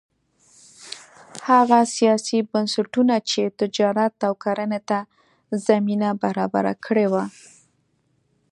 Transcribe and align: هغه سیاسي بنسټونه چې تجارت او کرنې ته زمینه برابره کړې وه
هغه 1.49 1.79
سیاسي 1.95 2.37
بنسټونه 2.51 3.15
چې 3.29 3.41
تجارت 3.59 4.15
او 4.27 4.33
کرنې 4.43 4.79
ته 4.89 4.99
زمینه 5.65 6.09
برابره 6.23 6.73
کړې 6.85 7.07
وه 7.11 7.25